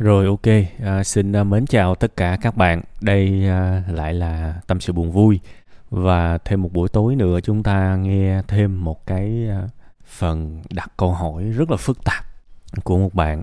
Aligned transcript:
Rồi 0.00 0.26
ok, 0.26 0.46
à, 0.84 1.04
xin 1.04 1.32
à, 1.32 1.44
mến 1.44 1.66
chào 1.66 1.94
tất 1.94 2.16
cả 2.16 2.38
các 2.40 2.56
bạn. 2.56 2.82
Đây 3.00 3.48
à, 3.48 3.82
lại 3.88 4.14
là 4.14 4.54
tâm 4.66 4.80
sự 4.80 4.92
buồn 4.92 5.12
vui 5.12 5.40
và 5.90 6.38
thêm 6.38 6.62
một 6.62 6.72
buổi 6.72 6.88
tối 6.88 7.16
nữa 7.16 7.38
chúng 7.42 7.62
ta 7.62 7.96
nghe 7.96 8.42
thêm 8.48 8.84
một 8.84 9.06
cái 9.06 9.48
à, 9.48 9.68
phần 10.06 10.62
đặt 10.70 10.92
câu 10.96 11.12
hỏi 11.12 11.44
rất 11.44 11.70
là 11.70 11.76
phức 11.76 12.04
tạp 12.04 12.24
của 12.84 12.98
một 12.98 13.14
bạn 13.14 13.42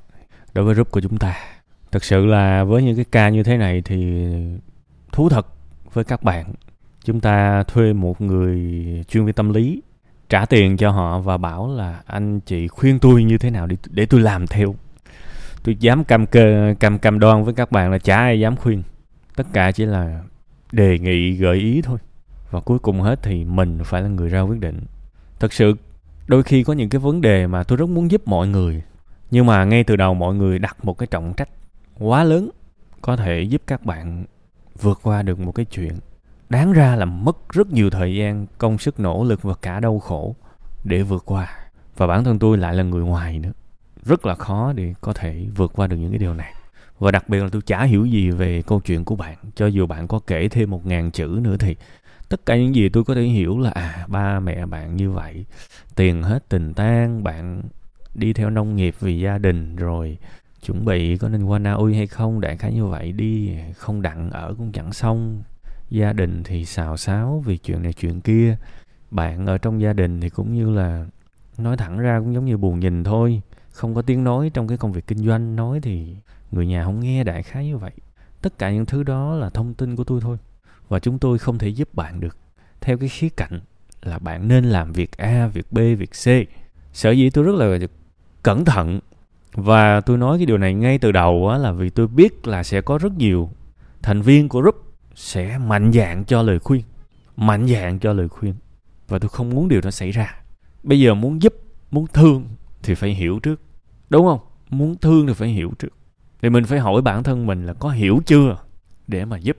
đối 0.54 0.66
với 0.66 0.74
group 0.74 0.92
của 0.92 1.02
chúng 1.02 1.18
ta. 1.18 1.36
Thật 1.92 2.04
sự 2.04 2.26
là 2.26 2.64
với 2.64 2.84
những 2.84 2.96
cái 2.96 3.06
ca 3.12 3.30
như 3.30 3.44
thế 3.44 3.58
này 3.58 3.82
thì 3.82 4.26
thú 5.12 5.30
thật 5.30 5.48
với 5.94 6.04
các 6.04 6.24
bạn, 6.24 6.54
chúng 7.04 7.20
ta 7.20 7.64
thuê 7.64 7.94
một 7.94 8.22
người 8.22 8.60
chuyên 9.10 9.26
viên 9.26 9.34
tâm 9.34 9.54
lý 9.54 9.82
trả 10.30 10.46
tiền 10.46 10.78
cho 10.78 10.92
họ 10.92 11.20
và 11.20 11.38
bảo 11.38 11.68
là 11.68 12.02
anh 12.06 12.40
chị 12.40 12.68
khuyên 12.68 13.00
tôi 13.00 13.24
như 13.24 13.38
thế 13.38 13.50
nào 13.50 13.68
để 13.68 13.76
để 13.90 14.06
tôi 14.06 14.22
làm 14.22 14.48
theo 14.48 14.76
tôi 15.64 15.76
dám 15.80 16.04
cam 16.04 16.26
cơ, 16.26 16.74
cam 16.80 17.00
cam 17.00 17.20
đoan 17.20 17.44
với 17.44 17.54
các 17.54 17.72
bạn 17.72 17.92
là 17.92 18.00
chả 18.00 18.18
ai 18.18 18.40
dám 18.40 18.56
khuyên. 18.56 18.84
Tất 19.36 19.48
cả 19.54 19.72
chỉ 19.72 19.86
là 19.86 20.22
đề 20.72 21.00
nghị, 21.00 21.32
gợi 21.32 21.58
ý 21.58 21.82
thôi. 21.82 21.98
Và 22.52 22.60
cuối 22.60 22.80
cùng 22.80 23.02
hết 23.02 23.20
thì 23.24 23.46
mình 23.46 23.80
phải 23.84 24.02
là 24.02 24.08
người 24.08 24.30
ra 24.30 24.42
quyết 24.42 24.60
định. 24.60 24.82
Thật 25.40 25.54
sự, 25.54 25.74
đôi 26.28 26.44
khi 26.44 26.64
có 26.64 26.74
những 26.74 26.90
cái 26.90 27.00
vấn 27.00 27.22
đề 27.22 27.48
mà 27.48 27.64
tôi 27.64 27.78
rất 27.78 27.90
muốn 27.90 28.12
giúp 28.12 28.22
mọi 28.26 28.48
người. 28.48 28.84
Nhưng 29.32 29.46
mà 29.46 29.64
ngay 29.66 29.84
từ 29.84 29.96
đầu 29.96 30.14
mọi 30.14 30.36
người 30.36 30.60
đặt 30.60 30.86
một 30.86 30.98
cái 30.98 31.08
trọng 31.08 31.34
trách 31.38 31.50
quá 32.00 32.24
lớn, 32.24 32.50
có 33.02 33.16
thể 33.16 33.42
giúp 33.42 33.62
các 33.68 33.86
bạn 33.86 34.26
vượt 34.82 35.00
qua 35.04 35.22
được 35.22 35.40
một 35.40 35.52
cái 35.52 35.66
chuyện 35.66 35.94
đáng 36.50 36.74
ra 36.74 36.96
là 36.96 37.06
mất 37.06 37.38
rất 37.50 37.72
nhiều 37.72 37.90
thời 37.90 38.16
gian, 38.16 38.46
công 38.58 38.78
sức, 38.78 39.00
nỗ 39.00 39.24
lực 39.24 39.44
và 39.44 39.54
cả 39.62 39.80
đau 39.80 40.00
khổ 40.00 40.36
để 40.84 41.02
vượt 41.04 41.24
qua. 41.26 41.56
Và 41.98 42.08
bản 42.08 42.24
thân 42.24 42.40
tôi 42.40 42.58
lại 42.58 42.76
là 42.76 42.84
người 42.84 43.04
ngoài 43.04 43.40
nữa 43.40 43.52
rất 44.08 44.26
là 44.26 44.36
khó 44.36 44.74
để 44.74 44.94
có 45.02 45.14
thể 45.14 45.48
vượt 45.56 45.72
qua 45.76 45.88
được 45.88 45.98
những 45.98 46.10
cái 46.10 46.20
điều 46.20 46.34
này. 46.34 46.54
Và 47.00 47.12
đặc 47.12 47.30
biệt 47.30 47.40
là 47.40 47.50
tôi 47.52 47.62
chả 47.62 47.84
hiểu 47.84 48.06
gì 48.06 48.30
về 48.30 48.62
câu 48.68 48.80
chuyện 48.80 49.06
của 49.06 49.16
bạn. 49.16 49.38
Cho 49.56 49.68
dù 49.68 49.86
bạn 49.86 50.08
có 50.08 50.20
kể 50.28 50.50
thêm 50.50 50.70
một 50.70 50.86
ngàn 50.86 51.12
chữ 51.12 51.40
nữa 51.42 51.56
thì 51.60 51.76
tất 52.30 52.46
cả 52.46 52.58
những 52.58 52.76
gì 52.76 52.90
tôi 52.90 53.04
có 53.04 53.16
thể 53.16 53.22
hiểu 53.22 53.60
là 53.60 53.70
à 53.70 54.06
ba 54.08 54.40
mẹ 54.40 54.66
bạn 54.66 54.96
như 54.96 55.12
vậy, 55.12 55.46
tiền 55.96 56.24
hết 56.24 56.50
tình 56.50 56.74
tan 56.74 57.24
bạn 57.24 57.62
đi 58.16 58.34
theo 58.34 58.50
nông 58.50 58.76
nghiệp 58.76 58.96
vì 59.00 59.20
gia 59.20 59.38
đình 59.38 59.76
rồi 59.76 60.18
chuẩn 60.66 60.86
bị 60.86 61.18
có 61.18 61.30
nên 61.30 61.44
qua 61.44 61.60
Na 61.60 61.74
Uy 61.74 61.96
hay 61.96 62.08
không, 62.08 62.42
đại 62.42 62.58
khái 62.58 62.74
như 62.74 62.86
vậy 62.86 63.12
đi, 63.12 63.54
không 63.78 64.02
đặng 64.02 64.32
ở 64.32 64.56
cũng 64.58 64.72
chẳng 64.72 64.94
xong. 64.94 65.44
Gia 65.90 66.14
đình 66.14 66.44
thì 66.44 66.66
xào 66.66 66.98
xáo 66.98 67.44
vì 67.46 67.58
chuyện 67.58 67.84
này 67.84 67.94
chuyện 67.94 68.22
kia. 68.22 68.58
Bạn 69.12 69.46
ở 69.46 69.58
trong 69.58 69.82
gia 69.82 69.94
đình 69.94 70.22
thì 70.22 70.30
cũng 70.30 70.54
như 70.54 70.70
là 70.70 71.06
nói 71.58 71.78
thẳng 71.78 72.00
ra 72.00 72.20
cũng 72.20 72.34
giống 72.34 72.46
như 72.46 72.58
buồn 72.58 72.80
nhìn 72.80 73.04
thôi. 73.04 73.42
Không 73.72 73.96
có 73.96 74.02
tiếng 74.02 74.24
nói 74.24 74.52
trong 74.54 74.68
cái 74.68 74.78
công 74.78 74.92
việc 74.92 75.08
kinh 75.08 75.18
doanh. 75.18 75.56
Nói 75.56 75.80
thì 75.84 76.16
người 76.52 76.68
nhà 76.68 76.84
không 76.84 77.00
nghe 77.00 77.24
đại 77.24 77.44
khái 77.44 77.66
như 77.66 77.78
vậy. 77.78 77.92
Tất 78.42 78.58
cả 78.58 78.72
những 78.72 78.86
thứ 78.86 79.04
đó 79.04 79.36
là 79.36 79.50
thông 79.50 79.74
tin 79.74 79.96
của 79.96 80.04
tôi 80.04 80.22
thôi. 80.22 80.38
Và 80.90 81.00
chúng 81.00 81.20
tôi 81.20 81.38
không 81.38 81.58
thể 81.58 81.68
giúp 81.68 81.94
bạn 81.94 82.20
được. 82.20 82.38
Theo 82.82 82.98
cái 82.98 83.10
khía 83.10 83.30
cạnh 83.30 83.60
là 84.02 84.20
bạn 84.20 84.48
nên 84.48 84.66
làm 84.66 84.94
việc 84.94 85.18
a, 85.18 85.48
việc 85.48 85.72
b, 85.72 85.78
việc 85.78 86.12
c. 86.12 86.28
Sở 86.94 87.12
dĩ 87.12 87.30
tôi 87.30 87.44
rất 87.44 87.56
là 87.56 87.78
cẩn 88.44 88.66
thận. 88.66 89.00
Và 89.54 90.02
tôi 90.02 90.18
nói 90.18 90.38
cái 90.38 90.46
điều 90.46 90.58
này 90.58 90.74
ngay 90.74 90.98
từ 90.98 91.12
đầu 91.12 91.50
á, 91.50 91.58
là 91.58 91.72
vì 91.72 91.90
tôi 91.90 92.08
biết 92.08 92.48
là 92.48 92.64
sẽ 92.64 92.82
có 92.82 92.98
rất 92.98 93.14
nhiều 93.18 93.50
thành 94.02 94.22
viên 94.22 94.50
của 94.50 94.62
group 94.62 94.76
sẽ 95.16 95.58
mạnh 95.58 95.92
dạn 95.94 96.24
cho 96.26 96.42
lời 96.42 96.60
khuyên. 96.60 96.82
Mạnh 97.38 97.68
dạn 97.68 98.00
cho 98.00 98.14
lời 98.14 98.28
khuyên. 98.28 98.54
Và 99.08 99.20
tôi 99.20 99.30
không 99.30 99.50
muốn 99.50 99.68
điều 99.68 99.82
đó 99.82 99.92
xảy 99.92 100.12
ra 100.12 100.36
bây 100.88 101.00
giờ 101.00 101.14
muốn 101.14 101.42
giúp, 101.42 101.54
muốn 101.92 102.08
thương 102.08 102.48
thì 102.84 102.96
phải 102.96 103.14
hiểu 103.14 103.40
trước. 103.40 103.62
Đúng 104.10 104.26
không? 104.26 104.40
Muốn 104.70 104.96
thương 104.98 105.28
thì 105.28 105.34
phải 105.34 105.50
hiểu 105.50 105.72
trước. 105.80 105.94
Thì 106.42 106.50
mình 106.50 106.64
phải 106.64 106.80
hỏi 106.80 107.02
bản 107.02 107.24
thân 107.24 107.46
mình 107.46 107.66
là 107.66 107.74
có 107.74 107.90
hiểu 107.90 108.20
chưa 108.26 108.58
để 109.08 109.26
mà 109.26 109.38
giúp? 109.38 109.58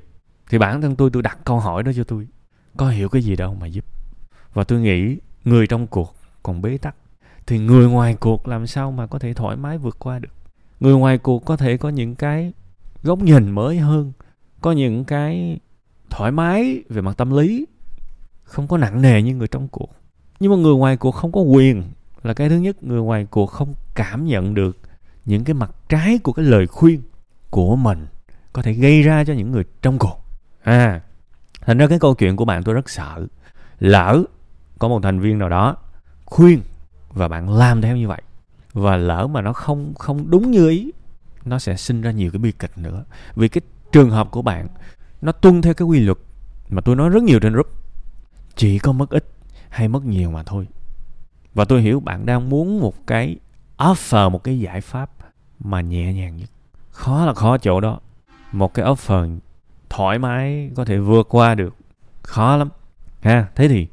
Thì 0.51 0.59
bản 0.59 0.83
thân 0.83 0.97
tôi 0.97 1.11
tôi 1.13 1.23
đặt 1.23 1.39
câu 1.45 1.61
hỏi 1.61 1.83
đó 1.83 1.93
cho 1.97 2.05
tôi. 2.05 2.29
Có 2.77 2.89
hiểu 2.89 3.09
cái 3.09 3.23
gì 3.23 3.37
đâu 3.37 3.55
mà 3.55 3.67
giúp? 3.67 3.85
Và 4.53 4.65
tôi 4.65 4.81
nghĩ 4.81 5.17
người 5.45 5.67
trong 5.67 5.87
cuộc 5.87 6.15
còn 6.43 6.63
bế 6.63 6.79
tắc. 6.79 6.97
Thì 7.47 7.59
người 7.59 7.89
ngoài 7.89 8.17
cuộc 8.21 8.49
làm 8.49 8.67
sao 8.67 8.93
mà 8.93 9.07
có 9.07 9.19
thể 9.19 9.35
thoải 9.35 9.57
mái 9.57 9.79
vượt 9.79 9.97
qua 9.99 10.19
được? 10.19 10.33
Người 10.81 10.95
ngoài 10.95 11.19
cuộc 11.19 11.45
có 11.45 11.57
thể 11.57 11.77
có 11.77 11.89
những 11.89 12.15
cái 12.15 12.53
góc 13.03 13.19
nhìn 13.19 13.51
mới 13.51 13.79
hơn, 13.79 14.13
có 14.61 14.73
những 14.73 15.05
cái 15.05 15.59
thoải 16.11 16.33
mái 16.33 16.83
về 16.89 17.01
mặt 17.01 17.17
tâm 17.17 17.37
lý, 17.37 17.67
không 18.43 18.69
có 18.69 18.77
nặng 18.77 19.03
nề 19.03 19.23
như 19.23 19.35
người 19.35 19.49
trong 19.49 19.69
cuộc 19.69 19.91
nhưng 20.41 20.51
mà 20.53 20.57
người 20.57 20.75
ngoài 20.75 20.97
cuộc 20.97 21.11
không 21.11 21.33
có 21.33 21.41
quyền 21.41 21.83
là 22.23 22.35
cái 22.35 22.49
thứ 22.49 22.57
nhất. 22.57 22.83
Người 22.83 23.01
ngoài 23.01 23.27
cuộc 23.31 23.47
không 23.47 23.75
cảm 23.95 24.27
nhận 24.27 24.55
được 24.55 24.79
những 25.25 25.45
cái 25.45 25.55
mặt 25.55 25.71
trái 25.89 26.19
của 26.19 26.33
cái 26.33 26.45
lời 26.45 26.67
khuyên 26.67 27.03
của 27.51 27.77
mình 27.77 28.07
có 28.53 28.63
thể 28.63 28.73
gây 28.73 29.03
ra 29.03 29.25
cho 29.25 29.33
những 29.33 29.53
người 29.53 29.65
trong 29.83 29.99
cuộc. 29.99 30.25
À 30.63 31.01
thành 31.61 31.79
ra 31.79 31.87
cái 31.87 31.99
câu 31.99 32.15
chuyện 32.15 32.37
của 32.37 32.45
bạn 32.45 32.63
tôi 32.63 32.75
rất 32.75 32.91
sợ. 32.91 33.27
Lỡ 33.79 34.25
có 34.79 34.89
một 34.89 35.01
thành 35.03 35.21
viên 35.21 35.39
nào 35.39 35.49
đó 35.49 35.77
khuyên 36.25 36.61
và 37.09 37.29
bạn 37.29 37.51
làm 37.51 37.83
theo 37.83 37.97
như 37.97 38.09
vậy 38.09 38.23
và 38.73 38.97
lỡ 38.97 39.27
mà 39.27 39.43
nó 39.43 39.53
không 39.53 39.95
không 39.95 40.31
đúng 40.31 40.51
như 40.51 40.69
ý, 40.69 40.91
nó 41.45 41.59
sẽ 41.59 41.77
sinh 41.77 42.03
ra 42.03 42.11
nhiều 42.11 42.31
cái 42.31 42.39
bi 42.39 42.53
kịch 42.53 42.79
nữa. 42.79 43.05
Vì 43.35 43.49
cái 43.49 43.63
trường 43.93 44.11
hợp 44.11 44.31
của 44.31 44.43
bạn 44.43 44.69
nó 45.23 45.33
tuân 45.33 45.63
theo 45.63 45.75
cái 45.75 45.87
quy 45.87 46.01
luật 46.01 46.19
mà 46.69 46.81
tôi 46.81 46.97
nói 46.97 47.09
rất 47.09 47.23
nhiều 47.23 47.41
trên 47.41 47.53
group. 47.53 47.67
Chỉ 48.57 48.79
có 48.79 48.93
mất 48.93 49.11
ít 49.11 49.25
hay 49.71 49.89
mất 49.89 50.05
nhiều 50.05 50.31
mà 50.31 50.43
thôi. 50.43 50.67
Và 51.55 51.65
tôi 51.65 51.83
hiểu 51.83 52.01
bạn 52.01 52.27
đang 52.27 52.49
muốn 52.49 52.81
một 52.81 53.07
cái 53.07 53.37
offer, 53.77 54.31
một 54.31 54.45
cái 54.45 54.61
giải 54.61 54.81
pháp 54.81 55.11
mà 55.61 55.81
nhẹ 55.81 56.13
nhàng 56.13 56.37
nhất. 56.37 56.51
Khó 56.91 57.27
là 57.27 57.35
khó 57.35 57.59
chỗ 57.59 57.81
đó. 57.81 58.01
Một 58.53 58.75
cái 58.75 58.85
offer 58.85 59.39
thoải 59.91 60.19
mái 60.19 60.71
có 60.77 60.85
thể 60.85 60.99
vượt 60.99 61.27
qua 61.31 61.55
được. 61.55 61.77
Khó 62.23 62.57
lắm. 62.57 62.69
Ha, 63.23 63.47
thế 63.55 63.69
thì 63.69 63.87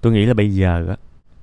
tôi 0.00 0.12
nghĩ 0.12 0.26
là 0.26 0.34
bây 0.34 0.54
giờ 0.54 0.86
á, 0.88 0.96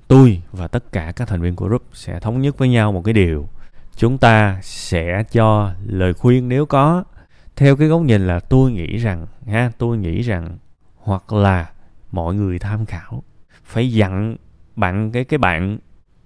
tôi 0.08 0.42
và 0.52 0.68
tất 0.68 0.92
cả 0.92 1.12
các 1.16 1.28
thành 1.28 1.42
viên 1.42 1.56
của 1.56 1.66
group 1.66 1.82
sẽ 1.92 2.20
thống 2.20 2.40
nhất 2.40 2.58
với 2.58 2.68
nhau 2.68 2.92
một 2.92 3.02
cái 3.04 3.14
điều. 3.14 3.48
Chúng 3.96 4.18
ta 4.18 4.58
sẽ 4.62 5.22
cho 5.32 5.72
lời 5.86 6.14
khuyên 6.14 6.48
nếu 6.48 6.66
có. 6.66 7.04
Theo 7.56 7.76
cái 7.76 7.88
góc 7.88 8.02
nhìn 8.02 8.26
là 8.26 8.40
tôi 8.40 8.72
nghĩ 8.72 8.96
rằng, 8.96 9.26
ha, 9.46 9.70
tôi 9.78 9.98
nghĩ 9.98 10.22
rằng 10.22 10.58
hoặc 10.96 11.32
là 11.32 11.70
mọi 12.12 12.34
người 12.34 12.58
tham 12.58 12.86
khảo 12.86 13.22
phải 13.70 13.92
dặn 13.92 14.36
bạn, 14.76 15.12
cái 15.12 15.24
cái 15.24 15.38
bạn 15.38 15.78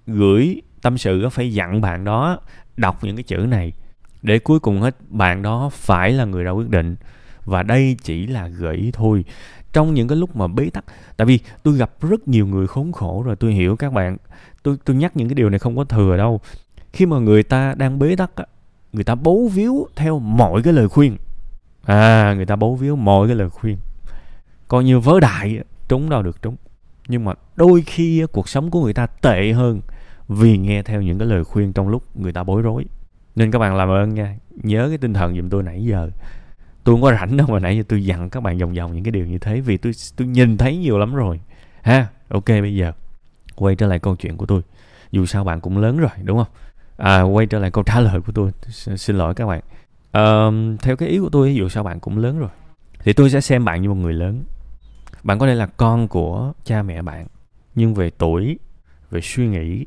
gửi 0.07 0.61
tâm 0.81 0.97
sự 0.97 1.29
phải 1.29 1.53
dặn 1.53 1.81
bạn 1.81 2.03
đó 2.03 2.39
đọc 2.77 3.03
những 3.03 3.15
cái 3.15 3.23
chữ 3.23 3.37
này. 3.37 3.73
Để 4.21 4.39
cuối 4.39 4.59
cùng 4.59 4.81
hết, 4.81 4.95
bạn 5.09 5.41
đó 5.41 5.69
phải 5.73 6.13
là 6.13 6.25
người 6.25 6.43
ra 6.43 6.51
quyết 6.51 6.69
định. 6.69 6.95
Và 7.45 7.63
đây 7.63 7.97
chỉ 8.03 8.27
là 8.27 8.47
gợi 8.47 8.75
ý 8.75 8.91
thôi. 8.91 9.25
Trong 9.73 9.93
những 9.93 10.07
cái 10.07 10.17
lúc 10.17 10.35
mà 10.35 10.47
bế 10.47 10.69
tắc, 10.69 10.85
tại 11.17 11.25
vì 11.25 11.39
tôi 11.63 11.77
gặp 11.77 11.91
rất 12.01 12.27
nhiều 12.27 12.47
người 12.47 12.67
khốn 12.67 12.91
khổ 12.91 13.23
rồi, 13.25 13.35
tôi 13.35 13.53
hiểu 13.53 13.75
các 13.75 13.93
bạn. 13.93 14.17
Tôi 14.63 14.77
tôi 14.85 14.95
nhắc 14.95 15.17
những 15.17 15.27
cái 15.27 15.35
điều 15.35 15.49
này 15.49 15.59
không 15.59 15.77
có 15.77 15.83
thừa 15.83 16.17
đâu. 16.17 16.41
Khi 16.93 17.05
mà 17.05 17.19
người 17.19 17.43
ta 17.43 17.73
đang 17.77 17.99
bế 17.99 18.15
tắc 18.15 18.31
người 18.93 19.03
ta 19.03 19.15
bấu 19.15 19.49
víu 19.53 19.87
theo 19.95 20.19
mọi 20.19 20.63
cái 20.63 20.73
lời 20.73 20.89
khuyên. 20.89 21.17
À 21.85 22.33
người 22.33 22.45
ta 22.45 22.55
bấu 22.55 22.75
víu 22.75 22.95
mọi 22.95 23.27
cái 23.27 23.35
lời 23.35 23.49
khuyên. 23.49 23.77
Coi 24.67 24.83
như 24.83 24.99
vớ 24.99 25.19
đại 25.19 25.59
trúng 25.87 26.09
đâu 26.09 26.21
được 26.21 26.41
trúng 26.41 26.55
nhưng 27.07 27.25
mà 27.25 27.33
đôi 27.55 27.81
khi 27.81 28.25
cuộc 28.31 28.49
sống 28.49 28.71
của 28.71 28.83
người 28.83 28.93
ta 28.93 29.07
tệ 29.07 29.51
hơn 29.51 29.81
vì 30.27 30.57
nghe 30.57 30.83
theo 30.83 31.01
những 31.01 31.19
cái 31.19 31.27
lời 31.27 31.43
khuyên 31.43 31.73
trong 31.73 31.87
lúc 31.87 32.03
người 32.15 32.31
ta 32.31 32.43
bối 32.43 32.61
rối. 32.61 32.85
Nên 33.35 33.51
các 33.51 33.59
bạn 33.59 33.75
làm 33.75 33.89
ơn 33.89 34.13
nha 34.13 34.35
nhớ 34.63 34.87
cái 34.89 34.97
tinh 34.97 35.13
thần 35.13 35.35
giùm 35.35 35.49
tôi 35.49 35.63
nãy 35.63 35.85
giờ. 35.85 36.09
Tôi 36.83 36.95
không 36.95 37.01
có 37.01 37.11
rảnh 37.11 37.37
đâu 37.37 37.47
mà 37.47 37.59
nãy 37.59 37.77
giờ 37.77 37.83
tôi 37.87 38.05
dặn 38.05 38.29
các 38.29 38.43
bạn 38.43 38.57
vòng 38.57 38.73
vòng 38.73 38.93
những 38.93 39.03
cái 39.03 39.11
điều 39.11 39.25
như 39.25 39.37
thế 39.37 39.61
vì 39.61 39.77
tôi 39.77 39.91
tôi 40.15 40.27
nhìn 40.27 40.57
thấy 40.57 40.77
nhiều 40.77 40.97
lắm 40.97 41.15
rồi. 41.15 41.39
Ha 41.81 42.07
ok 42.29 42.47
bây 42.47 42.75
giờ 42.75 42.91
quay 43.55 43.75
trở 43.75 43.87
lại 43.87 43.99
câu 43.99 44.15
chuyện 44.15 44.37
của 44.37 44.45
tôi. 44.45 44.61
Dù 45.11 45.25
sao 45.25 45.43
bạn 45.43 45.61
cũng 45.61 45.77
lớn 45.77 45.97
rồi 45.97 46.09
đúng 46.23 46.37
không? 46.37 46.53
À, 46.97 47.21
quay 47.21 47.45
trở 47.45 47.59
lại 47.59 47.71
câu 47.71 47.83
trả 47.83 47.99
lời 47.99 48.21
của 48.21 48.31
tôi. 48.31 48.51
Xin 48.97 49.15
lỗi 49.15 49.33
các 49.33 49.45
bạn. 49.45 49.61
À, 50.11 50.49
theo 50.81 50.95
cái 50.95 51.09
ý 51.09 51.19
của 51.19 51.29
tôi 51.29 51.55
dù 51.55 51.69
sao 51.69 51.83
bạn 51.83 51.99
cũng 51.99 52.17
lớn 52.17 52.39
rồi. 52.39 52.49
Thì 52.99 53.13
tôi 53.13 53.29
sẽ 53.29 53.41
xem 53.41 53.65
bạn 53.65 53.81
như 53.81 53.89
một 53.89 53.95
người 53.95 54.13
lớn 54.13 54.43
bạn 55.25 55.39
có 55.39 55.47
thể 55.47 55.55
là 55.55 55.65
con 55.65 56.07
của 56.07 56.53
cha 56.63 56.83
mẹ 56.83 57.01
bạn, 57.01 57.27
nhưng 57.75 57.93
về 57.93 58.09
tuổi, 58.09 58.59
về 59.11 59.21
suy 59.23 59.47
nghĩ, 59.47 59.85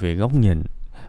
về 0.00 0.14
góc 0.14 0.34
nhìn, 0.34 0.62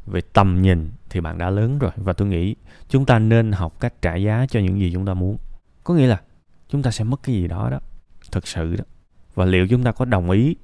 về 0.06 0.22
tầm 0.34 0.62
nhìn 0.62 0.92
thì 1.10 1.22
bạn 1.22 1.38
đã 1.38 1.50
lớn 1.50 1.80
rồi. 1.80 1.92
Và 1.96 2.14
tôi 2.14 2.28
nghĩ 2.28 2.56
chúng 2.90 3.06
ta 3.06 3.20
nên 3.20 3.52
học 3.52 3.80
cách 3.80 3.94
trả 4.02 4.16
giá 4.16 4.46
cho 4.50 4.60
những 4.60 4.80
gì 4.80 4.92
chúng 4.94 5.06
ta 5.06 5.14
muốn. 5.14 5.38
Có 5.84 5.94
nghĩa 5.94 6.08
là 6.08 6.22
chúng 6.70 6.84
ta 6.84 6.92
sẽ 6.92 7.04
mất 7.04 7.24
cái 7.24 7.36
gì 7.36 7.48
đó 7.48 7.70
đó 7.70 7.80
thực 8.32 8.48
sự 8.48 8.76
đó. 8.76 8.84
Và 9.36 9.46
liệu 9.46 9.68
chúng 9.68 9.84
ta 9.84 9.92
có 9.92 10.06
đồng 10.06 10.30
ý 10.30 10.56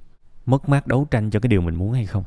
mất 0.46 0.68
mát 0.68 0.86
đấu 0.86 1.06
tranh 1.10 1.30
cho 1.30 1.40
cái 1.40 1.48
điều 1.48 1.60
mình 1.60 1.74
muốn 1.74 1.92
hay 1.92 2.06
không? 2.06 2.24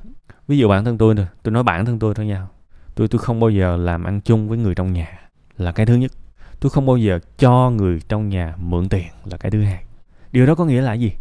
Ví 0.48 0.58
dụ 0.58 0.68
bản 0.68 0.86
thân 0.86 0.98
tôi 0.98 1.16
thôi, 1.16 1.28
tôi 1.44 1.52
nói 1.52 1.64
bản 1.64 1.86
thân 1.86 2.00
tôi 2.00 2.14
thôi 2.16 2.26
nha. 2.26 2.48
Tôi 2.96 3.08
tôi 3.08 3.20
không 3.20 3.40
bao 3.40 3.50
giờ 3.50 3.78
làm 3.78 4.04
ăn 4.04 4.22
chung 4.22 4.50
với 4.50 4.58
người 4.58 4.76
trong 4.76 4.94
nhà 4.94 5.30
là 5.58 5.72
cái 5.72 5.86
thứ 5.86 5.96
nhất. 5.96 6.12
Tôi 6.60 6.70
không 6.70 6.86
bao 6.86 6.98
giờ 6.98 7.20
cho 7.38 7.70
người 7.70 8.00
trong 8.08 8.30
nhà 8.30 8.56
mượn 8.58 8.90
tiền 8.90 9.08
là 9.26 9.38
cái 9.38 9.52
thứ 9.52 9.64
hai 9.64 9.84
điều 10.38 10.46
đó 10.46 10.56
có 10.56 10.66
nghĩa 10.66 10.82
là 10.82 10.94
gì? 10.94 11.12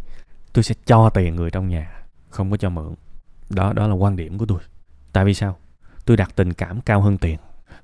Tôi 0.53 0.63
sẽ 0.63 0.75
cho 0.85 1.09
tiền 1.09 1.35
người 1.35 1.51
trong 1.51 1.69
nhà, 1.69 1.91
không 2.29 2.51
có 2.51 2.57
cho 2.57 2.69
mượn. 2.69 2.95
Đó 3.49 3.73
đó 3.73 3.87
là 3.87 3.93
quan 3.93 4.15
điểm 4.15 4.37
của 4.37 4.45
tôi. 4.45 4.59
Tại 5.13 5.25
vì 5.25 5.33
sao? 5.33 5.57
Tôi 6.05 6.17
đặt 6.17 6.31
tình 6.35 6.53
cảm 6.53 6.81
cao 6.81 7.01
hơn 7.01 7.17
tiền. 7.17 7.39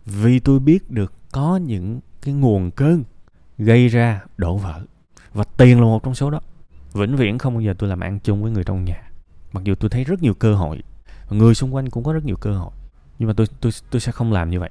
Vì 0.05 0.39
tôi 0.39 0.59
biết 0.59 0.91
được 0.91 1.13
có 1.31 1.57
những 1.57 1.99
cái 2.21 2.33
nguồn 2.33 2.71
cơn 2.71 3.03
gây 3.57 3.87
ra 3.87 4.21
đổ 4.37 4.57
vỡ. 4.57 4.81
Và 5.33 5.43
tiền 5.57 5.79
là 5.79 5.83
một 5.83 6.03
trong 6.03 6.15
số 6.15 6.29
đó. 6.29 6.39
Vĩnh 6.93 7.15
viễn 7.15 7.37
không 7.37 7.53
bao 7.53 7.61
giờ 7.61 7.73
tôi 7.77 7.89
làm 7.89 7.99
ăn 7.99 8.19
chung 8.19 8.43
với 8.43 8.51
người 8.51 8.63
trong 8.63 8.85
nhà. 8.85 9.01
Mặc 9.53 9.63
dù 9.63 9.75
tôi 9.75 9.89
thấy 9.89 10.03
rất 10.03 10.21
nhiều 10.21 10.33
cơ 10.33 10.55
hội. 10.55 10.83
Người 11.29 11.55
xung 11.55 11.75
quanh 11.75 11.89
cũng 11.89 12.03
có 12.03 12.13
rất 12.13 12.25
nhiều 12.25 12.35
cơ 12.35 12.57
hội. 12.57 12.71
Nhưng 13.19 13.27
mà 13.27 13.33
tôi 13.37 13.47
tôi 13.61 13.71
tôi 13.89 13.99
sẽ 13.99 14.11
không 14.11 14.31
làm 14.31 14.49
như 14.49 14.59
vậy. 14.59 14.69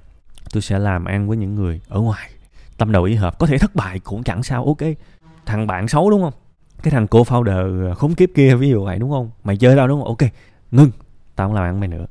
Tôi 0.52 0.62
sẽ 0.62 0.78
làm 0.78 1.04
ăn 1.04 1.28
với 1.28 1.36
những 1.36 1.54
người 1.54 1.80
ở 1.88 2.00
ngoài. 2.00 2.30
Tâm 2.76 2.92
đầu 2.92 3.02
ý 3.02 3.14
hợp. 3.14 3.38
Có 3.38 3.46
thể 3.46 3.58
thất 3.58 3.74
bại 3.74 3.98
cũng 3.98 4.22
chẳng 4.22 4.42
sao. 4.42 4.64
Ok. 4.64 4.82
Thằng 5.46 5.66
bạn 5.66 5.88
xấu 5.88 6.10
đúng 6.10 6.22
không? 6.22 6.32
Cái 6.82 6.90
thằng 6.90 7.06
cô 7.06 7.22
founder 7.22 7.88
ờ, 7.88 7.94
khốn 7.94 8.14
kiếp 8.14 8.28
kia, 8.34 8.54
ví 8.54 8.68
dụ 8.68 8.84
vậy, 8.84 8.98
đúng 8.98 9.10
không? 9.10 9.30
Mày 9.44 9.56
chơi 9.56 9.76
tao, 9.76 9.88
đúng 9.88 10.00
không? 10.00 10.08
Ok 10.08 10.30
ngưng 10.70 10.90
tao 11.36 11.48
không 11.48 11.54
làm 11.54 11.64
ăn 11.64 11.80
mày 11.80 11.88
nữa. 11.88 12.06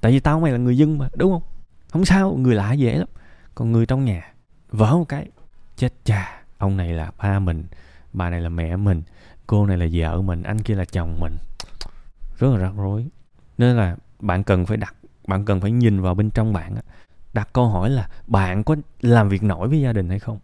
Tại 0.00 0.12
vì 0.12 0.20
tao 0.20 0.40
mày 0.40 0.52
là 0.52 0.58
người 0.58 0.78
dân 0.78 0.98
mà, 0.98 1.08
đúng 1.16 1.32
không? 1.32 1.42
Không 1.90 2.04
sao, 2.04 2.32
người 2.32 2.54
lạ 2.54 2.72
dễ 2.72 2.98
lắm. 2.98 3.08
Còn 3.54 3.72
người 3.72 3.86
trong 3.86 4.04
nhà, 4.04 4.32
vỡ 4.70 4.92
một 4.92 5.04
cái, 5.08 5.28
chết 5.76 5.92
cha. 6.04 6.42
Ông 6.58 6.76
này 6.76 6.92
là 6.92 7.10
ba 7.18 7.38
mình, 7.38 7.64
bà 8.12 8.30
này 8.30 8.40
là 8.40 8.48
mẹ 8.48 8.76
mình, 8.76 9.02
cô 9.46 9.66
này 9.66 9.76
là 9.76 9.86
vợ 9.92 10.22
mình, 10.22 10.42
anh 10.42 10.62
kia 10.62 10.74
là 10.74 10.84
chồng 10.84 11.20
mình. 11.20 11.36
Rất 12.38 12.48
là 12.52 12.56
rắc 12.56 12.72
rối. 12.76 13.06
Nên 13.58 13.76
là 13.76 13.96
bạn 14.20 14.44
cần 14.44 14.66
phải 14.66 14.76
đặt, 14.76 14.94
bạn 15.26 15.44
cần 15.44 15.60
phải 15.60 15.70
nhìn 15.70 16.00
vào 16.00 16.14
bên 16.14 16.30
trong 16.30 16.52
bạn 16.52 16.74
đặt 17.32 17.48
câu 17.52 17.68
hỏi 17.68 17.90
là 17.90 18.08
bạn 18.26 18.64
có 18.64 18.76
làm 19.00 19.28
việc 19.28 19.42
nổi 19.42 19.68
với 19.68 19.80
gia 19.80 19.92
đình 19.92 20.08
hay 20.08 20.18
không? 20.18 20.38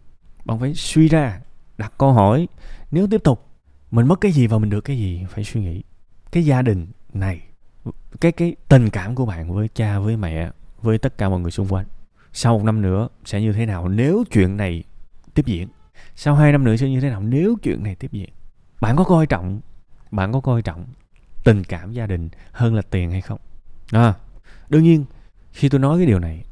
Bạn 0.45 0.61
phải 0.61 0.75
suy 0.75 1.09
ra, 1.09 1.41
đặt 1.79 1.93
câu 1.99 2.13
hỏi. 2.13 2.49
Nếu 2.91 3.07
tiếp 3.11 3.21
tục 3.25 3.48
mình 3.91 4.07
mất 4.07 4.21
cái 4.21 4.33
gì 4.33 4.47
và 4.47 4.59
mình 4.59 4.71
được 4.71 4.81
cái 4.81 4.99
gì? 4.99 5.25
Phải 5.29 5.45
suy 5.45 5.61
nghĩ. 5.61 5.83
Cái 6.33 6.45
gia 6.45 6.63
đình 6.63 6.87
này 7.13 7.41
cái 8.21 8.33
cái 8.33 8.57
tình 8.69 8.91
cảm 8.91 9.15
của 9.15 9.27
bạn 9.27 9.55
với 9.55 9.69
cha 9.75 9.99
với 9.99 10.17
mẹ 10.17 10.51
với 10.83 10.99
tất 10.99 11.19
cả 11.19 11.29
mọi 11.29 11.41
người 11.41 11.51
xung 11.51 11.69
quanh 11.69 11.87
sau 12.33 12.59
một 12.59 12.65
năm 12.65 12.83
nữa 12.83 13.09
sẽ 13.25 13.41
như 13.41 13.53
thế 13.53 13.67
nào 13.67 13.89
nếu 13.89 14.25
chuyện 14.33 14.57
này 14.57 14.85
tiếp 15.35 15.47
diễn? 15.47 15.69
Sau 16.15 16.35
hai 16.35 16.53
năm 16.53 16.65
nữa 16.65 16.77
sẽ 16.77 16.89
như 16.89 17.01
thế 17.01 17.11
nào 17.11 17.23
nếu 17.23 17.57
chuyện 17.63 17.83
này 17.83 17.95
tiếp 17.95 18.13
diễn? 18.13 18.29
Bạn 18.81 18.97
có 18.97 19.05
coi 19.05 19.27
trọng 19.27 19.61
bạn 20.11 20.33
có 20.33 20.41
coi 20.41 20.63
trọng 20.63 20.87
tình 21.45 21.65
cảm 21.65 21.93
gia 21.93 22.07
đình 22.07 22.29
hơn 22.53 22.75
là 22.75 22.83
tiền 22.83 23.11
hay 23.11 23.21
không? 23.21 23.39
À, 23.93 24.15
đương 24.69 24.83
nhiên 24.83 25.05
khi 25.53 25.69
tôi 25.69 25.81
nói 25.81 25.99
cái 25.99 26.07
điều 26.07 26.19
này 26.19 26.45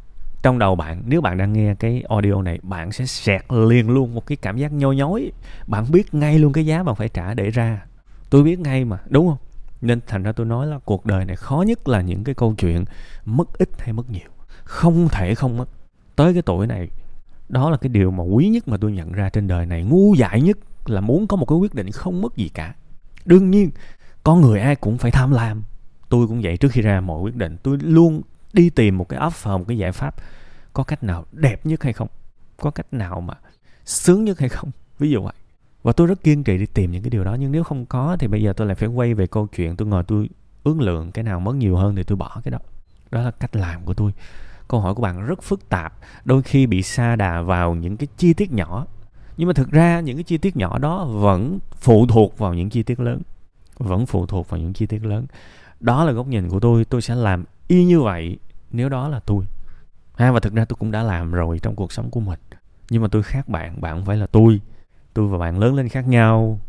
trong 0.46 0.58
đầu 0.58 0.74
bạn, 0.74 1.02
nếu 1.06 1.20
bạn 1.20 1.36
đang 1.36 1.52
nghe 1.52 1.74
cái 1.74 2.02
audio 2.08 2.42
này, 2.42 2.58
bạn 2.62 2.92
sẽ 2.92 3.06
sẹt 3.06 3.42
liền 3.52 3.90
luôn 3.90 4.14
một 4.14 4.26
cái 4.26 4.36
cảm 4.36 4.56
giác 4.56 4.72
nhoi 4.72 4.96
nhói. 4.96 5.32
Bạn 5.66 5.84
biết 5.92 6.14
ngay 6.14 6.38
luôn 6.38 6.52
cái 6.52 6.66
giá 6.66 6.82
bạn 6.82 6.94
phải 6.94 7.08
trả 7.08 7.34
để 7.34 7.50
ra. 7.50 7.84
Tôi 8.30 8.42
biết 8.42 8.60
ngay 8.60 8.84
mà, 8.84 8.98
đúng 9.08 9.28
không? 9.28 9.38
Nên 9.80 10.00
thành 10.06 10.22
ra 10.22 10.32
tôi 10.32 10.46
nói 10.46 10.66
là 10.66 10.78
cuộc 10.84 11.06
đời 11.06 11.24
này 11.24 11.36
khó 11.36 11.64
nhất 11.66 11.88
là 11.88 12.00
những 12.00 12.24
cái 12.24 12.34
câu 12.34 12.54
chuyện 12.58 12.84
mất 13.24 13.58
ít 13.58 13.68
hay 13.78 13.92
mất 13.92 14.10
nhiều. 14.10 14.30
Không 14.64 15.08
thể 15.08 15.34
không 15.34 15.56
mất. 15.56 15.68
Tới 16.16 16.32
cái 16.32 16.42
tuổi 16.42 16.66
này, 16.66 16.88
đó 17.48 17.70
là 17.70 17.76
cái 17.76 17.88
điều 17.88 18.10
mà 18.10 18.24
quý 18.24 18.48
nhất 18.48 18.68
mà 18.68 18.76
tôi 18.76 18.92
nhận 18.92 19.12
ra 19.12 19.28
trên 19.28 19.48
đời 19.48 19.66
này. 19.66 19.82
Ngu 19.82 20.14
dại 20.14 20.40
nhất 20.40 20.58
là 20.86 21.00
muốn 21.00 21.26
có 21.26 21.36
một 21.36 21.46
cái 21.46 21.58
quyết 21.58 21.74
định 21.74 21.90
không 21.90 22.22
mất 22.22 22.36
gì 22.36 22.48
cả. 22.48 22.74
Đương 23.24 23.50
nhiên, 23.50 23.70
con 24.22 24.40
người 24.40 24.60
ai 24.60 24.76
cũng 24.76 24.98
phải 24.98 25.10
tham 25.10 25.32
lam. 25.32 25.62
Tôi 26.08 26.26
cũng 26.26 26.40
vậy 26.42 26.56
trước 26.56 26.72
khi 26.72 26.82
ra 26.82 27.00
mọi 27.00 27.20
quyết 27.20 27.36
định, 27.36 27.56
tôi 27.62 27.78
luôn 27.82 28.22
đi 28.56 28.70
tìm 28.70 28.98
một 28.98 29.08
cái 29.08 29.20
offer 29.20 29.58
một 29.58 29.64
cái 29.68 29.78
giải 29.78 29.92
pháp 29.92 30.14
có 30.72 30.82
cách 30.82 31.02
nào 31.02 31.24
đẹp 31.32 31.66
nhất 31.66 31.82
hay 31.82 31.92
không? 31.92 32.08
Có 32.56 32.70
cách 32.70 32.92
nào 32.92 33.20
mà 33.20 33.34
sướng 33.84 34.24
nhất 34.24 34.38
hay 34.38 34.48
không? 34.48 34.70
Ví 34.98 35.10
dụ 35.10 35.22
vậy. 35.22 35.32
Và 35.82 35.92
tôi 35.92 36.06
rất 36.06 36.22
kiên 36.22 36.44
trì 36.44 36.58
đi 36.58 36.66
tìm 36.66 36.92
những 36.92 37.02
cái 37.02 37.10
điều 37.10 37.24
đó, 37.24 37.36
nhưng 37.40 37.52
nếu 37.52 37.64
không 37.64 37.86
có 37.86 38.16
thì 38.20 38.26
bây 38.26 38.42
giờ 38.42 38.52
tôi 38.52 38.66
lại 38.66 38.74
phải 38.74 38.88
quay 38.88 39.14
về 39.14 39.26
câu 39.26 39.46
chuyện 39.46 39.76
tôi 39.76 39.88
ngồi 39.88 40.02
tôi 40.04 40.28
ước 40.64 40.80
lượng 40.80 41.12
cái 41.12 41.24
nào 41.24 41.40
mất 41.40 41.56
nhiều 41.56 41.76
hơn 41.76 41.96
thì 41.96 42.02
tôi 42.02 42.16
bỏ 42.16 42.40
cái 42.44 42.50
đó. 42.50 42.58
Đó 43.10 43.22
là 43.22 43.30
cách 43.30 43.56
làm 43.56 43.84
của 43.84 43.94
tôi. 43.94 44.12
Câu 44.68 44.80
hỏi 44.80 44.94
của 44.94 45.02
bạn 45.02 45.26
rất 45.26 45.42
phức 45.42 45.68
tạp, 45.68 45.94
đôi 46.24 46.42
khi 46.42 46.66
bị 46.66 46.82
sa 46.82 47.16
đà 47.16 47.40
vào 47.40 47.74
những 47.74 47.96
cái 47.96 48.08
chi 48.16 48.34
tiết 48.34 48.52
nhỏ. 48.52 48.86
Nhưng 49.36 49.48
mà 49.48 49.54
thực 49.54 49.70
ra 49.70 50.00
những 50.00 50.16
cái 50.16 50.24
chi 50.24 50.38
tiết 50.38 50.56
nhỏ 50.56 50.78
đó 50.78 51.04
vẫn 51.04 51.58
phụ 51.76 52.06
thuộc 52.06 52.38
vào 52.38 52.54
những 52.54 52.70
chi 52.70 52.82
tiết 52.82 53.00
lớn, 53.00 53.22
vẫn 53.78 54.06
phụ 54.06 54.26
thuộc 54.26 54.48
vào 54.48 54.60
những 54.60 54.72
chi 54.72 54.86
tiết 54.86 55.04
lớn. 55.04 55.26
Đó 55.80 56.04
là 56.04 56.12
góc 56.12 56.26
nhìn 56.26 56.48
của 56.48 56.60
tôi 56.60 56.84
tôi 56.84 57.02
sẽ 57.02 57.14
làm 57.14 57.44
y 57.68 57.84
như 57.84 58.00
vậy 58.00 58.38
nếu 58.70 58.88
đó 58.88 59.08
là 59.08 59.20
tôi 59.20 59.44
ha 60.16 60.32
và 60.32 60.40
thực 60.40 60.54
ra 60.54 60.64
tôi 60.64 60.76
cũng 60.78 60.90
đã 60.90 61.02
làm 61.02 61.32
rồi 61.32 61.58
trong 61.58 61.76
cuộc 61.76 61.92
sống 61.92 62.10
của 62.10 62.20
mình. 62.20 62.38
Nhưng 62.90 63.02
mà 63.02 63.08
tôi 63.08 63.22
khác 63.22 63.48
bạn 63.48 63.80
bạn 63.80 63.94
không 63.94 64.04
phải 64.04 64.16
là 64.16 64.26
tôi. 64.26 64.60
Tôi 65.14 65.28
và 65.28 65.38
bạn 65.38 65.58
lớn 65.58 65.74
lên 65.74 65.88
khác 65.88 66.08
nhau 66.08 66.60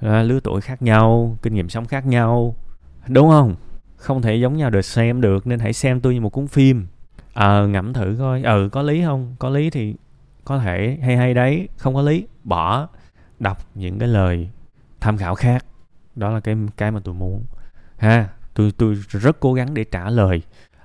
à, 0.00 0.22
lứa 0.22 0.40
tuổi 0.40 0.60
khác 0.60 0.82
nhau 0.82 1.38
kinh 1.42 1.54
nghiệm 1.54 1.68
sống 1.68 1.86
khác 1.86 2.06
nhau. 2.06 2.56
Đúng 3.08 3.30
không? 3.30 3.56
Không 3.96 4.22
thể 4.22 4.36
giống 4.36 4.56
nhau 4.56 4.70
được 4.70 4.82
xem 4.82 5.20
được 5.20 5.46
nên 5.46 5.58
hãy 5.58 5.72
xem 5.72 6.00
tôi 6.00 6.14
như 6.14 6.20
một 6.20 6.30
cuốn 6.30 6.46
phim. 6.46 6.86
Ờ 7.34 7.64
à, 7.64 7.66
ngẫm 7.66 7.92
thử 7.92 8.16
coi. 8.18 8.42
Ừ 8.42 8.68
có 8.72 8.82
lý 8.82 9.02
không? 9.04 9.36
Có 9.38 9.50
lý 9.50 9.70
thì 9.70 9.94
có 10.44 10.58
thể. 10.58 10.98
Hay 11.02 11.16
hay 11.16 11.34
đấy 11.34 11.68
không 11.76 11.94
có 11.94 12.02
lý 12.02 12.26
bỏ. 12.44 12.88
Đọc 13.38 13.58
những 13.74 13.98
cái 13.98 14.08
lời 14.08 14.48
tham 15.00 15.16
khảo 15.16 15.34
khác. 15.34 15.66
Đó 16.16 16.30
là 16.30 16.40
cái 16.40 16.56
cái 16.76 16.90
mà 16.90 17.00
tôi 17.04 17.14
muốn. 17.14 17.44
Ha 17.96 18.28
tôi 18.54 18.72
tôi 18.76 18.94
rất 19.08 19.40
cố 19.40 19.54
gắng 19.54 19.74
để 19.74 19.84
trả 19.84 20.10
lời 20.10 20.42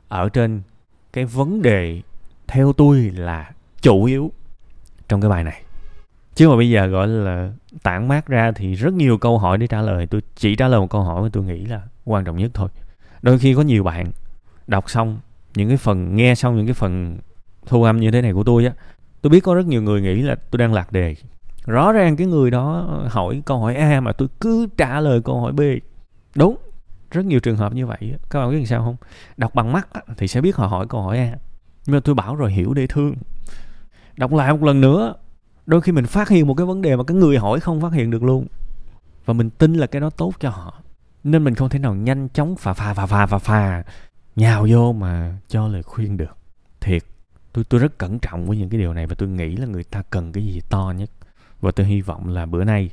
ở 0.10 0.30
trên 0.30 0.62
cái 1.14 1.26
vấn 1.26 1.62
đề 1.62 2.02
theo 2.48 2.74
tôi 2.74 3.12
là 3.16 3.52
chủ 3.82 4.04
yếu 4.04 4.32
trong 5.08 5.22
cái 5.22 5.30
bài 5.30 5.44
này. 5.44 5.62
Chứ 6.36 6.50
mà 6.50 6.56
bây 6.56 6.70
giờ 6.70 6.88
gọi 6.88 7.08
là 7.08 7.52
tản 7.84 8.08
mát 8.08 8.28
ra 8.28 8.52
thì 8.52 8.74
rất 8.74 8.94
nhiều 8.94 9.18
câu 9.18 9.38
hỏi 9.38 9.58
để 9.58 9.68
trả 9.68 9.82
lời. 9.82 10.08
Tôi 10.08 10.22
chỉ 10.36 10.56
trả 10.56 10.68
lời 10.68 10.80
một 10.80 10.90
câu 10.90 11.02
hỏi 11.02 11.22
mà 11.22 11.30
tôi 11.34 11.44
nghĩ 11.44 11.66
là 11.66 11.82
quan 12.06 12.26
trọng 12.26 12.38
nhất 12.38 12.52
thôi. 12.54 12.70
Đôi 13.22 13.40
khi 13.40 13.54
có 13.54 13.62
nhiều 13.62 13.84
bạn 13.84 14.12
đọc 14.68 14.90
xong 14.90 15.20
những 15.56 15.68
cái 15.68 15.78
phần, 15.78 16.16
nghe 16.16 16.36
xong 16.36 16.58
những 16.58 16.66
cái 16.66 16.74
phần 16.74 17.18
thu 17.66 17.84
âm 17.84 18.00
như 18.00 18.12
thế 18.12 18.22
này 18.22 18.34
của 18.34 18.44
tôi 18.44 18.66
á, 18.66 18.72
tôi 19.22 19.30
biết 19.30 19.40
có 19.40 19.56
rất 19.56 19.66
nhiều 19.66 19.82
người 19.82 20.02
nghĩ 20.02 20.22
là 20.22 20.36
tôi 20.52 20.58
đang 20.58 20.74
lạc 20.74 20.92
đề. 20.92 21.16
Rõ 21.66 21.92
ràng 21.92 22.16
cái 22.16 22.28
người 22.28 22.52
đó 22.52 22.90
hỏi 23.10 23.42
câu 23.46 23.60
hỏi 23.60 23.76
a 23.76 24.02
mà 24.02 24.12
tôi 24.12 24.28
cứ 24.40 24.68
trả 24.78 25.00
lời 25.00 25.22
câu 25.22 25.42
hỏi 25.42 25.52
b. 25.52 25.62
Đúng 26.36 26.58
rất 27.12 27.26
nhiều 27.26 27.40
trường 27.40 27.58
hợp 27.58 27.74
như 27.74 27.86
vậy 27.86 28.16
các 28.30 28.40
bạn 28.40 28.50
biết 28.50 28.58
làm 28.58 28.66
sao 28.66 28.84
không? 28.84 28.96
Đọc 29.38 29.56
bằng 29.56 29.72
mắt 29.72 29.88
thì 30.18 30.28
sẽ 30.28 30.42
biết 30.42 30.56
họ 30.56 30.68
hỏi 30.68 30.86
câu 30.90 31.02
hỏi 31.02 31.18
a. 31.18 31.38
Nhưng 31.86 31.94
mà 31.94 32.00
tôi 32.00 32.16
bảo 32.16 32.36
rồi, 32.36 32.52
hiểu 32.52 32.74
để 32.74 32.88
thương. 32.88 33.16
Đọc 34.18 34.34
lại 34.34 34.54
một 34.54 34.64
lần 34.64 34.82
nữa, 34.82 35.14
đôi 35.66 35.82
khi 35.82 35.92
mình 35.92 36.06
phát 36.06 36.30
hiện 36.30 36.48
một 36.48 36.54
cái 36.54 36.66
vấn 36.66 36.82
đề 36.82 36.96
mà 36.96 37.04
cái 37.04 37.18
người 37.18 37.38
hỏi 37.38 37.60
không 37.60 37.82
phát 37.82 37.94
hiện 37.94 38.12
được 38.12 38.24
luôn. 38.24 38.48
Và 39.26 39.34
mình 39.34 39.50
tin 39.50 39.74
là 39.74 39.88
cái 39.88 40.00
đó 40.02 40.10
tốt 40.10 40.34
cho 40.40 40.50
họ. 40.50 40.82
Nên 41.24 41.44
mình 41.44 41.56
không 41.56 41.70
thể 41.70 41.80
nào 41.80 41.96
nhanh 41.96 42.30
chóng 42.30 42.56
phà 42.56 42.74
phà 42.74 42.94
phà 42.94 43.06
phà 43.06 43.26
phà 43.26 43.38
phà 43.38 43.84
nhào 44.36 44.68
vô 44.70 44.94
mà 44.94 45.38
cho 45.48 45.68
lời 45.68 45.84
khuyên 45.84 46.18
được. 46.18 46.38
Thiệt, 46.82 47.04
tôi 47.54 47.64
tôi 47.64 47.80
rất 47.80 47.98
cẩn 47.98 48.20
trọng 48.20 48.46
với 48.46 48.58
những 48.58 48.70
cái 48.70 48.80
điều 48.80 48.94
này 48.94 49.08
và 49.08 49.16
tôi 49.16 49.30
nghĩ 49.30 49.56
là 49.56 49.66
người 49.66 49.84
ta 49.84 50.04
cần 50.10 50.32
cái 50.32 50.44
gì 50.44 50.62
to 50.70 50.94
nhất. 50.98 51.10
Và 51.62 51.72
tôi 51.72 51.86
hy 51.86 52.02
vọng 52.02 52.28
là 52.28 52.46
bữa 52.46 52.64
nay 52.64 52.90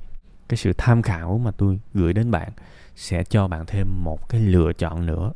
cái 0.49 0.57
sự 0.57 0.73
tham 0.79 1.03
khảo 1.03 1.41
mà 1.45 1.51
tôi 1.51 1.79
gửi 1.95 2.13
đến 2.13 2.31
bạn 2.31 2.53
sẽ 2.97 3.25
cho 3.25 3.49
bạn 3.49 3.67
thêm 3.67 4.05
một 4.05 4.29
cái 4.29 4.41
lựa 4.41 4.73
chọn 4.73 5.07
nữa. 5.07 5.33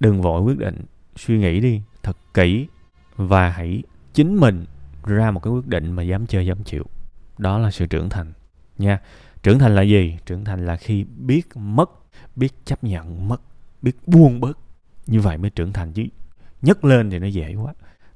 Đừng 0.00 0.22
vội 0.22 0.42
quyết 0.42 0.58
định, 0.58 0.84
suy 1.16 1.38
nghĩ 1.38 1.60
đi, 1.60 1.82
thật 2.02 2.16
kỹ 2.34 2.66
và 3.16 3.48
hãy 3.48 3.82
chính 4.14 4.36
mình 4.36 4.64
ra 5.04 5.30
một 5.30 5.40
cái 5.42 5.52
quyết 5.52 5.66
định 5.66 5.92
mà 5.92 6.02
dám 6.02 6.26
chơi, 6.26 6.46
dám 6.46 6.64
chịu. 6.64 6.84
Đó 7.38 7.58
là 7.58 7.70
sự 7.70 7.86
trưởng 7.86 8.08
thành. 8.08 8.32
Nha, 8.78 9.00
trưởng 9.42 9.58
thành 9.58 9.74
là 9.74 9.82
gì? 9.82 10.18
Trưởng 10.26 10.44
thành 10.44 10.66
là 10.66 10.76
khi 10.76 11.04
biết 11.04 11.56
mất, 11.56 11.90
biết 12.36 12.52
chấp 12.64 12.84
nhận 12.84 13.28
mất, 13.28 13.40
biết 13.82 13.96
buông 14.06 14.40
bớt. 14.40 14.58
Như 15.06 15.20
vậy 15.20 15.38
mới 15.38 15.50
trưởng 15.50 15.72
thành 15.72 15.92
chứ. 15.92 16.04
Nhấc 16.62 16.84
lên 16.84 17.10
thì 17.10 17.18
nó 17.18 17.26
dễ 17.26 17.54
quá. 17.54 17.74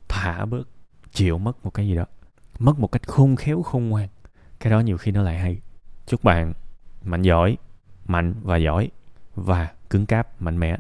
Thả 0.08 0.44
bớt, 0.44 0.68
chịu 1.12 1.38
mất 1.38 1.64
một 1.64 1.70
cái 1.70 1.88
gì 1.88 1.94
đó. 1.94 2.04
Mất 2.58 2.78
một 2.78 2.92
cách 2.92 3.02
khôn 3.06 3.36
khéo, 3.36 3.62
khôn 3.62 3.88
ngoan. 3.88 4.08
Cái 4.60 4.70
đó 4.70 4.80
nhiều 4.80 4.98
khi 4.98 5.12
nó 5.12 5.22
lại 5.22 5.38
hay. 5.38 5.60
Chúc 6.06 6.24
bạn 6.24 6.52
mạnh 7.04 7.22
giỏi 7.22 7.56
mạnh 8.06 8.34
và 8.42 8.56
giỏi 8.56 8.90
và 9.34 9.68
cứng 9.90 10.06
cáp 10.06 10.42
mạnh 10.42 10.58
mẽ. 10.58 10.76